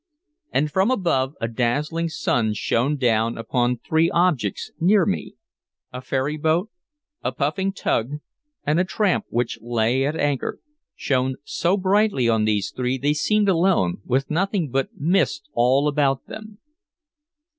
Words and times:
And 0.51 0.71
from 0.71 0.89
above, 0.89 1.35
a 1.39 1.47
dazzling 1.47 2.09
sun 2.09 2.55
shone 2.55 2.97
down 2.97 3.37
upon 3.37 3.77
three 3.77 4.09
objects 4.09 4.71
near 4.79 5.05
me, 5.05 5.35
a 5.93 6.01
ferryboat, 6.01 6.71
a 7.23 7.31
puffing 7.31 7.71
tug, 7.71 8.13
and 8.65 8.79
a 8.79 8.83
tramp 8.83 9.25
which 9.29 9.59
lay 9.61 10.03
at 10.07 10.15
anchor, 10.15 10.59
shone 10.95 11.35
so 11.43 11.77
brightly 11.77 12.27
on 12.27 12.45
these 12.45 12.71
three 12.75 12.97
they 12.97 13.13
seemed 13.13 13.47
alone, 13.47 14.01
with 14.03 14.31
nothing 14.31 14.71
but 14.71 14.89
mist 14.97 15.47
all 15.53 15.87
about 15.87 16.25
them. 16.25 16.57